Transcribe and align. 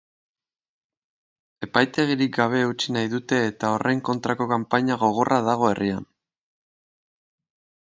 Epaitegirik 1.67 2.31
gabe 2.37 2.61
utzi 2.69 2.95
nahi 2.97 3.11
dute 3.13 3.43
eta 3.51 3.71
horren 3.75 4.03
kontrako 4.09 4.49
kanpaina 4.55 4.99
gogorra 5.05 5.41
dago 5.51 5.71
herrian. 5.75 6.11